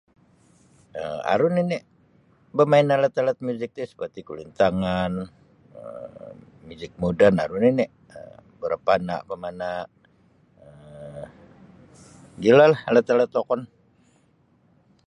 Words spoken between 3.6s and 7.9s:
ti seperti kulintangan um miuzik moden aru nini